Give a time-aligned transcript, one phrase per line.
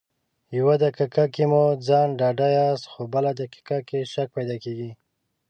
[0.57, 3.75] يو دقيقه کې مو په ځان ډاډه ياست خو بله دقيقه
[4.13, 4.91] شک پیدا کېږي.